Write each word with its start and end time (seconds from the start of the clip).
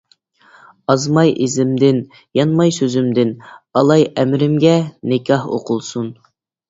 ئازماي 0.93 1.33
ئىزىمدىن، 1.47 1.99
يانماي 2.39 2.73
سۆزۈمدىن، 2.79 3.35
ئالاي 3.81 4.07
ئەمرىمگە 4.17 4.75
نىكاھ 5.13 5.47
ئوقۇلسۇن. 5.51 6.09